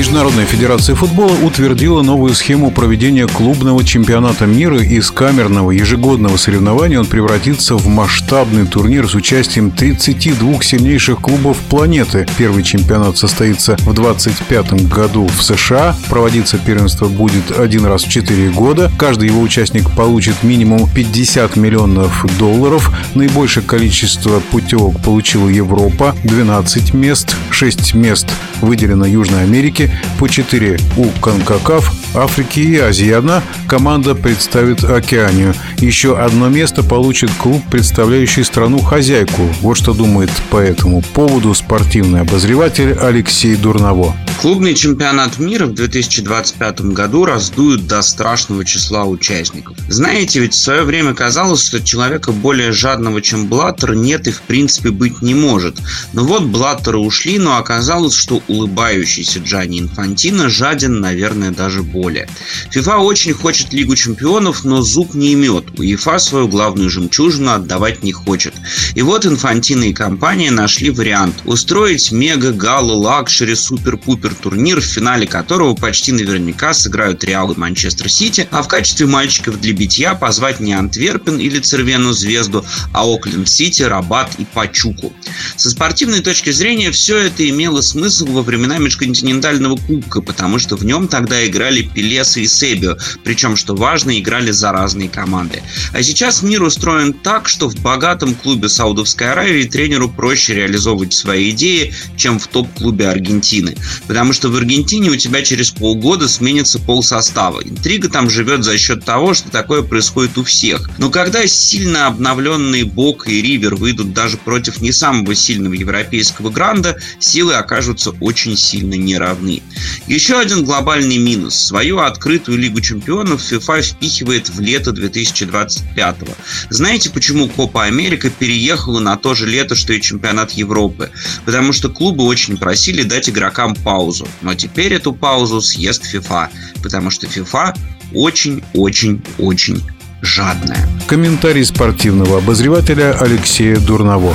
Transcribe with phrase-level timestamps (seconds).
[0.00, 4.82] Международная федерация футбола утвердила новую схему проведения клубного чемпионата мира.
[4.82, 12.26] Из камерного ежегодного соревнования он превратится в масштабный турнир с участием 32 сильнейших клубов планеты.
[12.38, 15.94] Первый чемпионат состоится в 2025 году в США.
[16.08, 18.90] Проводиться первенство будет один раз в 4 года.
[18.98, 22.90] Каждый его участник получит минимум 50 миллионов долларов.
[23.14, 28.30] Наибольшее количество путевок получила Европа– 12 мест, 6 мест
[28.62, 33.10] выделено Южной Америке, по 4 у Конкакаф, Африки и Азии.
[33.10, 35.54] Одна команда представит Океанию.
[35.78, 39.42] Еще одно место получит клуб, представляющий страну-хозяйку.
[39.60, 44.14] Вот что думает по этому поводу спортивный обозреватель Алексей Дурново.
[44.40, 49.76] Клубный чемпионат мира в 2025 году раздуют до страшного числа участников.
[49.86, 54.40] Знаете, ведь в свое время казалось, что человека более жадного, чем Блаттер, нет и в
[54.40, 55.76] принципе быть не может.
[56.14, 62.26] Но вот Блаттеры ушли, но оказалось, что улыбающийся Джанни Инфантино жаден, наверное, даже более.
[62.70, 65.78] ФИФА очень хочет Лигу чемпионов, но зуб неймет.
[65.78, 68.54] УЕФА свою главную жемчужину отдавать не хочет.
[68.94, 76.74] И вот Инфантино и компания нашли вариант устроить мега-гала-luxury-супер-пупер турнир, в финале которого почти наверняка
[76.74, 81.58] сыграют Реал и Манчестер Сити, а в качестве мальчиков для битья позвать не Антверпен или
[81.58, 85.12] Црвену Звезду, а Окленд Сити, Рабат и Пачуку.
[85.56, 90.84] Со спортивной точки зрения все это имело смысл во времена межконтинентального кубка, потому что в
[90.84, 95.62] нем тогда играли Пелеса и Себио, причем, что важно, играли за разные команды.
[95.92, 101.50] А сейчас мир устроен так, что в богатом клубе Саудовской Аравии тренеру проще реализовывать свои
[101.50, 103.76] идеи, чем в топ-клубе Аргентины.
[104.06, 107.62] Потому что в Аргентине у тебя через полгода сменится пол состава.
[107.62, 110.90] Интрига там живет за счет того, что такое происходит у всех.
[110.98, 116.98] Но когда сильно обновленные Бок и Ривер выйдут даже против не самого сильного европейского гранда,
[117.18, 119.62] силы окажутся очень сильно неравны.
[120.06, 121.54] Еще один глобальный минус.
[121.54, 126.34] Свою открытую Лигу чемпионов FIFA впихивает в лето 2025 -го.
[126.68, 131.10] Знаете, почему Копа Америка переехала на то же лето, что и чемпионат Европы?
[131.44, 134.26] Потому что клубы очень просили дать игрокам паузу.
[134.40, 136.48] Но теперь эту паузу съест FIFA.
[136.82, 137.76] Потому что FIFA
[138.14, 139.82] очень-очень-очень
[140.22, 140.88] жадная.
[141.06, 144.34] Комментарий спортивного обозревателя Алексея Дурново.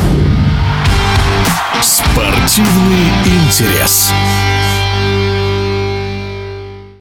[1.81, 4.12] Спортивный интерес.